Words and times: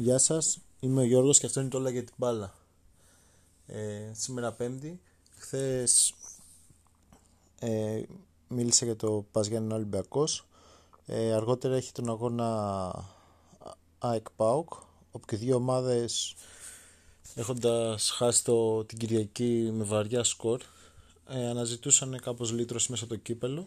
Γεια 0.00 0.18
σας, 0.18 0.58
είμαι 0.80 1.00
ο 1.00 1.04
Γιώργος 1.04 1.38
και 1.38 1.46
αυτό 1.46 1.60
είναι 1.60 1.68
το 1.68 1.78
όλα 1.78 1.90
για 1.90 2.04
την 2.04 2.14
μπάλα. 2.16 2.54
Ε, 3.66 4.10
σήμερα 4.12 4.52
πέμπτη, 4.52 5.00
χθες 5.38 6.14
ε, 7.58 8.02
μίλησα 8.48 8.84
για 8.84 8.96
το 8.96 9.26
Πας 9.32 9.46
Γιάννη 9.46 9.72
Ολυμπιακός. 9.72 10.46
Ε, 11.06 11.32
αργότερα 11.32 11.76
έχει 11.76 11.92
τον 11.92 12.08
αγώνα 12.08 12.90
ΑΕΚ 13.98 14.30
ΠΑΟΚ, 14.36 14.72
όπου 15.10 15.26
και 15.26 15.36
δύο 15.36 15.56
ομάδες 15.56 16.34
έχοντας 17.34 18.10
χάσει 18.10 18.44
το, 18.44 18.84
την 18.84 18.98
Κυριακή 18.98 19.70
με 19.72 19.84
βαριά 19.84 20.24
σκορ, 20.24 20.60
ε, 21.28 21.48
αναζητούσαν 21.48 22.20
κάπως 22.22 22.52
λύτρωση 22.52 22.90
μέσα 22.90 23.04
από 23.04 23.14
το 23.14 23.20
κύπελο, 23.20 23.66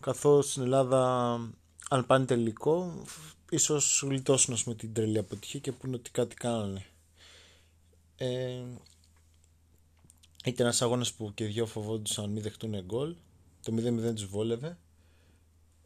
καθώς 0.00 0.50
στην 0.50 0.62
Ελλάδα 0.62 1.32
αν 1.88 2.06
πάνε 2.06 2.24
τελικό, 2.24 3.04
ίσως 3.50 4.02
γλιτώσουν 4.06 4.56
με 4.64 4.74
την 4.74 4.92
τρελή 4.92 5.18
αποτυχία 5.18 5.60
και 5.60 5.72
πούνε 5.72 5.96
ότι 5.96 6.10
κάτι 6.10 6.34
κάνανε. 6.34 6.86
Ε, 8.16 8.62
ήταν 10.44 10.66
ένας 10.66 10.82
αγώνας 10.82 11.12
που 11.12 11.34
και 11.34 11.44
δυο 11.44 11.66
φοβόντουσαν 11.66 12.30
μην 12.30 12.42
δεχτούν 12.42 12.84
γκολ. 12.84 13.14
Το 13.62 13.72
0-0 13.72 14.14
τους 14.14 14.26
βόλευε. 14.26 14.78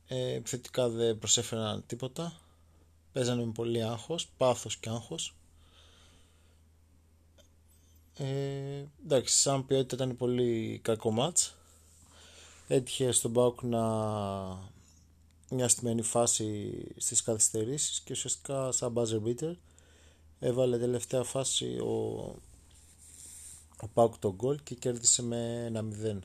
Ε, 0.07 0.33
επιθετικά 0.33 0.89
δεν 0.89 1.19
προσέφεραν 1.19 1.85
τίποτα. 1.87 2.41
Παίζανε 3.13 3.45
με 3.45 3.53
πολύ 3.53 3.83
άγχος, 3.83 4.29
πάθος 4.37 4.77
και 4.77 4.89
άγχος. 4.89 5.35
Ε, 8.17 8.85
εντάξει, 9.05 9.39
σαν 9.39 9.67
ποιότητα 9.67 9.95
ήταν 9.95 10.17
πολύ 10.17 10.81
κακό 10.83 11.11
μάτς. 11.11 11.55
Έτυχε 12.69 13.13
στον 13.13 13.33
Πάουκ 13.33 13.63
να 13.63 13.83
μια 15.55 15.69
στημένη 15.69 16.03
φάση 16.03 16.73
στις 16.97 17.23
καθυστερήσεις 17.23 18.01
και 18.01 18.13
ουσιαστικά 18.13 18.73
σαν 18.73 18.93
buzzer 18.97 19.23
beater 19.27 19.55
έβαλε 20.39 20.79
τελευταία 20.79 21.23
φάση 21.23 21.79
ο, 21.79 21.93
ο 23.81 23.89
Πάουκ 23.95 24.19
το 24.19 24.35
γκολ 24.35 24.59
και 24.63 24.75
κέρδισε 24.75 25.23
με 25.23 25.65
ένα 25.65 25.85
0. 26.05 26.19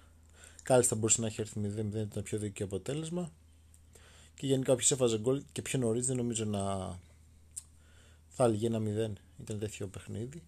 Κάλιστα 0.64 0.96
μπορούσε 0.96 1.22
να 1.22 1.28
έχει 1.28 1.42
έρθει 1.42 1.60
0-0, 1.64 1.94
ήταν 1.94 2.24
πιο 2.24 2.38
δίκαιο 2.38 2.66
αποτέλεσμα. 2.66 3.32
Και 4.36 4.46
γενικά 4.46 4.74
όποιος 4.74 4.92
έφαζε 4.92 5.20
γκολ 5.20 5.44
και 5.52 5.62
πιο 5.62 5.80
νωρίς 5.80 6.08
δεν 6.08 6.16
νομίζω 6.16 6.46
να 6.46 6.98
θα 8.30 8.44
έλεγε 8.44 8.68
ένα 8.68 8.80
0. 8.80 9.14
Ήταν 9.42 9.60
τέτοιο 9.60 9.88
παιχνίδι. 9.88 10.44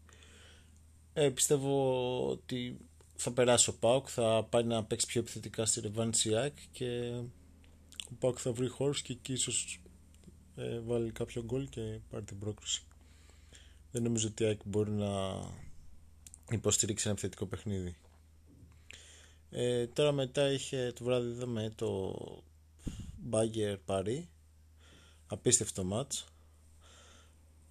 Ε, 1.14 1.30
πιστεύω 1.30 2.30
ότι 2.30 2.78
θα 3.16 3.32
περάσει 3.32 3.70
ο 3.70 3.74
Πάουκ, 3.74 4.08
θα 4.10 4.48
πάει 4.50 4.64
να 4.64 4.84
παίξει 4.84 5.06
πιο 5.06 5.22
επιθετικά 5.22 5.66
στη 5.66 5.80
Ρεβάνση 5.80 6.32
και 6.72 7.14
ο 8.12 8.16
Πάκ 8.20 8.38
θα 8.40 8.52
βρει 8.52 8.68
χώρους 8.68 9.02
και 9.02 9.14
εκεί 9.14 9.34
ίσως 9.34 9.82
ε, 10.56 10.80
βάλει 10.80 11.12
κάποιο 11.12 11.44
γκολ 11.44 11.70
και 11.70 12.00
πάρει 12.10 12.24
την 12.24 12.40
πρόκριση. 12.40 12.84
Δεν 13.92 14.04
νομίζω 14.04 14.28
ότι 14.28 14.44
η 14.44 14.46
ΑΕΚ 14.46 14.60
μπορεί 14.66 14.92
να 14.92 15.42
υποστηρίξει 16.52 17.04
ένα 17.04 17.12
επιθετικό 17.12 17.46
παιχνίδι. 17.46 17.96
Ε, 19.50 19.88
τώρα 19.88 20.12
μετά 20.12 20.52
είχε 20.52 20.92
το 20.96 21.04
βράδυ 21.04 21.30
είδαμε 21.30 21.72
το 21.76 22.16
Bagger 23.32 23.78
Paris 23.86 24.24
απίστευτο 25.28 25.84
μάτς 25.84 26.26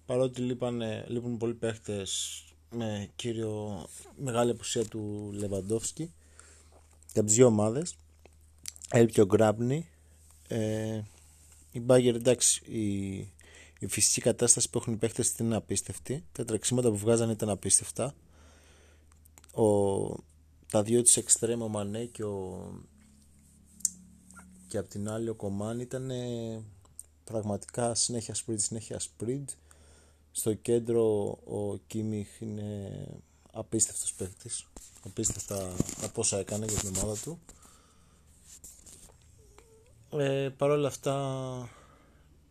παρότι 0.05 0.41
λείπανε, 0.41 1.05
λείπουν 1.07 1.37
πολλοί 1.37 1.53
παίχτες 1.53 2.43
με 2.69 3.09
κύριο 3.15 3.87
μεγάλη 4.15 4.51
απουσία 4.51 4.85
του 4.85 5.31
Λεβαντόφσκι 5.33 6.13
και 7.13 7.19
από 7.19 7.27
τις 7.27 7.35
δύο 7.35 7.45
ομάδες 7.45 7.95
έλειπε 8.89 9.21
ο 9.21 9.25
Γκράμπνη 9.25 9.90
ε, 10.51 11.03
η 11.71 11.81
Bagger 11.87 12.13
εντάξει 12.13 12.61
η, 12.65 13.15
η 13.79 13.87
φυσική 13.87 14.21
κατάσταση 14.21 14.69
που 14.69 14.77
έχουν 14.77 14.93
οι 14.93 14.97
παίχτες 14.97 15.29
ήταν 15.29 15.53
απίστευτη. 15.53 16.23
Τα 16.31 16.45
τρεξίματα 16.45 16.89
που 16.89 16.97
βγάζανε 16.97 17.31
ήταν 17.31 17.49
απίστευτα. 17.49 18.15
Ο, 19.53 19.65
τα 20.71 20.83
δύο 20.83 21.01
της 21.01 21.17
εξτρέμ 21.17 21.61
ο 21.61 21.67
Μανέ 21.67 22.05
και 22.05 22.23
ο 22.23 22.71
και 24.67 24.77
απ' 24.77 24.87
την 24.87 25.09
άλλη 25.09 25.29
ο 25.29 25.35
Κομάν 25.35 25.79
ήταν 25.79 26.11
πραγματικά 27.23 27.95
συνέχεια 27.95 28.35
sprint 28.35 28.59
συνέχεια 28.59 28.99
sprint 28.99 29.45
στο 30.31 30.53
κέντρο 30.53 31.29
ο 31.45 31.77
Κίμιχ 31.87 32.41
είναι 32.41 32.91
απίστευτος 33.51 34.13
παίχτης 34.13 34.67
απίστευτα 35.03 35.75
από 36.03 36.21
όσα 36.21 36.37
έκανε 36.37 36.65
για 36.65 36.79
την 36.79 36.95
ομάδα 36.95 37.21
του 37.21 37.39
ε, 40.17 40.49
Παρ' 40.57 40.69
όλα 40.69 40.87
αυτά, 40.87 41.69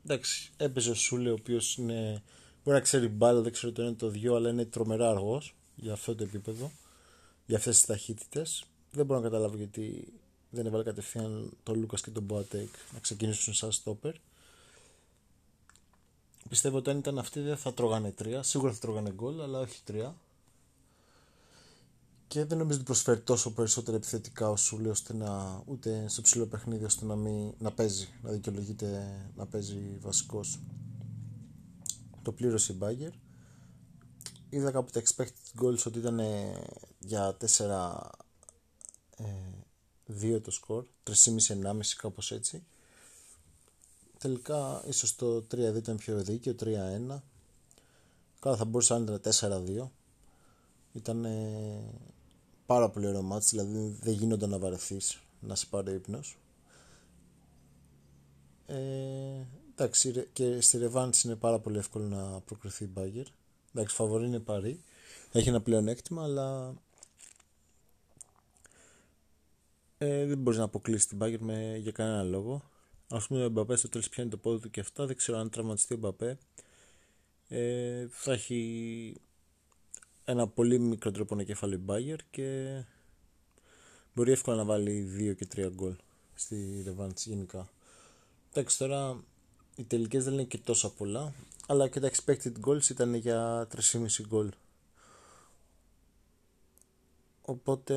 εντάξει, 0.05 0.51
έπαιζε 0.57 0.91
ο 0.91 0.95
Σούλε, 0.95 1.31
ο 1.31 1.33
οποίος 1.33 1.77
είναι. 1.77 2.23
Μπορεί 2.65 2.77
να 2.77 2.83
ξέρει 2.83 3.09
μπάλα, 3.09 3.41
δεν 3.41 3.53
ξέρω 3.53 3.73
το 3.73 3.83
ένα 3.83 3.95
το 3.95 4.09
δυο, 4.09 4.35
αλλά 4.35 4.51
είναι 4.51 4.65
τρομερά 4.65 5.11
αργός 5.11 5.55
για 5.75 5.93
αυτό 5.93 6.15
το 6.15 6.23
επίπεδο, 6.23 6.71
για 7.47 7.57
αυτές 7.57 7.77
τις 7.77 7.87
ταχύτητες. 7.87 8.65
Δεν 8.93 9.07
μπορώ 9.07 9.21
να 9.21 9.29
καταλάβω 9.29 9.57
γιατί 9.57 10.13
δεν 10.51 10.67
έβαλε 10.67 10.83
κατευθείαν 10.83 11.51
τον 11.63 11.79
Λούκας 11.79 12.01
και 12.01 12.11
τον 12.11 12.23
Μποατέκ 12.23 12.69
να 12.93 12.99
ξεκινήσουν 12.99 13.55
σαν 13.55 13.73
στόπερ. 13.73 14.15
Πιστεύω 16.49 16.77
ότι 16.77 16.91
αν 16.91 16.99
ήταν 16.99 17.19
αυτοί 17.19 17.41
δεν 17.41 17.57
θα 17.57 17.75
τρώγανε 17.75 18.11
τρία. 18.11 18.43
Σίγουρα 18.43 18.73
θα 18.73 18.79
τρώγανε 18.79 19.11
γκολ, 19.11 19.41
αλλά 19.41 19.59
όχι 19.59 19.81
τρία 19.85 20.15
και 22.31 22.45
δεν 22.45 22.59
νομίζω 22.59 22.77
ότι 22.77 22.87
προσφέρει 22.87 23.21
τόσο 23.21 23.53
περισσότερα 23.53 23.97
επιθετικά 23.97 24.51
ο 24.51 24.57
Σούλη 24.57 24.89
ώστε 24.89 25.15
να 25.15 25.63
ούτε 25.67 26.09
στο 26.09 26.23
ψηλό 26.23 26.47
παιχνίδι 26.47 26.85
ώστε 26.85 27.05
να, 27.05 27.17
μην, 27.17 27.53
να 27.59 27.73
παίζει, 27.73 28.09
να 28.23 28.31
δικαιολογείται 28.31 29.19
να 29.37 29.47
παίζει 29.47 29.99
βασικός. 30.01 30.61
Το 32.23 32.33
πλήρωσε 32.33 32.73
η 32.73 32.77
Μπάγκερ. 32.79 33.11
Είδα 34.49 34.71
κάπου 34.71 34.91
τα 34.91 35.03
expected 35.03 35.63
goals 35.63 35.87
ότι 35.87 35.99
ήταν 35.99 36.21
για 36.99 37.37
4 37.57 37.97
ε, 39.17 40.37
2 40.37 40.41
το 40.43 40.51
σκορ, 40.51 40.85
3,5-1,5 41.07 41.81
κάπως 41.97 42.33
έτσι. 42.33 42.63
Τελικά 44.19 44.83
ίσως 44.87 45.17
το 45.17 45.37
3-2 45.37 45.75
ήταν 45.77 45.97
πιο 45.97 46.23
δίκαιο, 46.23 46.55
3-1. 46.61 47.21
Καλά 48.41 48.57
θα 48.57 48.65
μπορούσε 48.65 48.99
να 48.99 49.15
ήταν 49.15 49.33
4-2. 49.79 49.89
Ήταν 50.93 51.27
πάρα 52.71 52.91
πολύ 52.91 53.07
ωραίο 53.07 53.23
μάτς, 53.23 53.51
δηλαδή 53.51 53.97
δεν 54.01 54.13
γίνονται 54.13 54.47
να 54.47 54.59
βαρεθείς 54.59 55.21
να 55.41 55.55
σε 55.55 55.67
πάρει 55.67 55.95
ύπνος. 55.95 56.39
Ε, 58.67 58.77
εντάξει, 59.71 60.29
και 60.33 60.61
στη 60.61 60.79
Ρεβάνς 60.79 61.23
είναι 61.25 61.37
πάρα 61.37 61.59
πολύ 61.59 61.79
εύκολο 61.79 62.05
να 62.05 62.41
προκριθεί 62.41 62.85
η 62.85 62.91
Μπάγκερ. 62.93 63.27
Εντάξει, 63.75 63.95
φαβορή 63.95 64.27
είναι 64.27 64.39
παρή. 64.39 64.83
Έχει 65.33 65.49
ένα 65.49 65.61
πλεονέκτημα, 65.61 66.23
αλλά 66.23 66.75
ε, 69.99 70.27
δεν 70.27 70.39
μπορείς 70.39 70.59
να 70.59 70.65
αποκλείσεις 70.65 71.07
την 71.07 71.17
Μπάγκερ 71.17 71.41
με, 71.41 71.77
για 71.77 71.93
κανένα 71.93 72.23
λόγο. 72.23 72.63
Α 73.09 73.19
πούμε, 73.19 73.45
ο 73.45 73.49
Μπαπέ 73.49 73.77
στο 73.77 73.89
τέλος 73.89 74.09
πιάνει 74.09 74.31
το 74.31 74.37
πόδι 74.37 74.61
του 74.61 74.71
και 74.71 74.81
αυτά. 74.81 75.07
Δεν 75.07 75.17
ξέρω 75.17 75.39
αν 75.39 75.51
τραυματιστεί 75.51 75.95
ο 75.95 75.97
Μπαπέ. 75.97 76.39
Ε, 77.49 78.07
θα 78.11 78.33
έχει 78.33 79.21
ένα 80.25 80.49
πολύ 80.49 80.79
μικρό 80.79 81.11
τρόπο 81.11 81.35
να 81.35 81.43
κεφάλει 81.43 81.77
Μπάγκερ 81.77 82.19
και 82.31 82.69
μπορεί 84.15 84.33
εύκολα 84.33 84.57
να 84.57 84.65
βάλει 84.65 85.09
2 85.19 85.37
και 85.37 85.67
3 85.69 85.71
γκολ 85.75 85.95
στη 86.35 86.83
Ρεβάντς 86.85 87.27
γενικά. 87.27 87.71
Εντάξει 88.51 88.79
τώρα 88.79 89.25
οι 89.77 89.85
τελικές 89.85 90.25
δεν 90.25 90.33
είναι 90.33 90.45
και 90.45 90.59
τόσα 90.59 90.91
πολλά 90.91 91.33
αλλά 91.67 91.89
και 91.89 92.01
τα 92.01 92.11
expected 92.11 92.53
goals 92.67 92.91
ήταν 92.91 93.15
για 93.15 93.69
3,5 93.93 94.07
γκολ. 94.27 94.51
Οπότε 97.43 97.95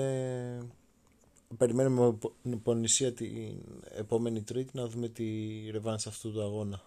περιμένουμε 1.57 2.17
με 2.41 2.55
υπονησία 2.55 3.13
την 3.13 3.57
επόμενη 3.97 4.41
τρίτη 4.41 4.77
να 4.77 4.87
δούμε 4.87 5.07
τη 5.07 5.25
ρεβάνς 5.71 6.07
αυτού 6.07 6.31
του 6.31 6.41
αγώνα. 6.41 6.81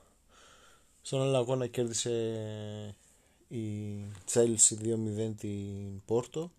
Στον 1.02 1.22
άλλο 1.22 1.36
αγώνα 1.36 1.66
κέρδισε 1.66 2.96
η 3.48 3.94
Chelsea 4.32 4.74
2-0 4.82 5.32
την 5.36 6.04
Πόρτο 6.04 6.50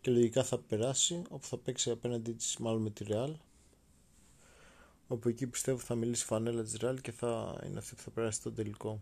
και 0.00 0.10
λογικά 0.10 0.44
θα 0.44 0.58
περάσει 0.58 1.22
όπου 1.28 1.46
θα 1.46 1.56
παίξει 1.56 1.90
απέναντί 1.90 2.32
της 2.32 2.56
μάλλον 2.56 2.82
με 2.82 2.90
τη 2.90 3.04
Real 3.08 3.32
όπου 5.08 5.28
εκεί 5.28 5.46
πιστεύω 5.46 5.78
θα 5.78 5.94
μιλήσει 5.94 6.24
φανέλα 6.24 6.62
της 6.62 6.76
Real 6.80 6.96
και 7.02 7.12
θα 7.12 7.60
είναι 7.66 7.78
αυτή 7.78 7.94
που 7.94 8.02
θα 8.02 8.10
περάσει 8.10 8.42
το 8.42 8.52
τελικό. 8.52 9.00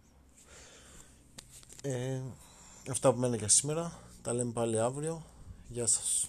Ε, 1.82 2.20
αυτά 2.90 3.12
που 3.12 3.18
μένει 3.18 3.36
για 3.36 3.48
σήμερα 3.48 3.98
τα 4.22 4.32
λέμε 4.32 4.52
πάλι 4.52 4.78
αύριο. 4.78 5.24
Γεια 5.68 5.86
σας 5.86 6.28